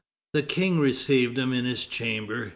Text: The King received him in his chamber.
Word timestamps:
The 0.33 0.41
King 0.41 0.79
received 0.79 1.37
him 1.37 1.53
in 1.53 1.65
his 1.65 1.85
chamber. 1.85 2.49